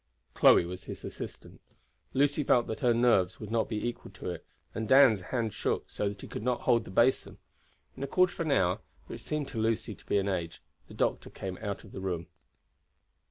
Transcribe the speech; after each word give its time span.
Chloe 0.33 0.65
was 0.65 0.85
his 0.85 1.05
assistant. 1.05 1.61
Lucy 2.15 2.43
felt 2.43 2.65
that 2.65 2.79
her 2.79 2.91
nerves 2.91 3.39
would 3.39 3.51
not 3.51 3.69
be 3.69 3.87
equal 3.87 4.09
to 4.13 4.31
it, 4.31 4.43
and 4.73 4.87
Dan's 4.87 5.21
hand 5.21 5.53
shook 5.53 5.91
so 5.91 6.09
that 6.09 6.21
he 6.21 6.27
could 6.27 6.41
not 6.41 6.61
hold 6.61 6.85
the 6.85 6.89
basin. 6.89 7.37
In 7.95 8.01
a 8.01 8.07
quarter 8.07 8.33
of 8.33 8.39
an 8.39 8.51
hour, 8.51 8.79
which 9.05 9.21
seemed 9.21 9.47
to 9.49 9.59
Lucy 9.59 9.93
to 9.93 10.05
be 10.07 10.17
an 10.17 10.27
age, 10.27 10.59
the 10.87 10.95
doctor 10.95 11.29
came 11.29 11.59
out 11.61 11.83
of 11.83 11.91
the 11.91 12.01
room. 12.01 12.25